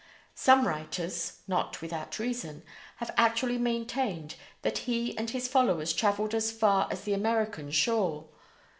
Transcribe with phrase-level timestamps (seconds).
[0.33, 2.63] Some writers, not without reason,
[2.95, 8.25] have actually maintained that he and his followers traveled as far as the American shore.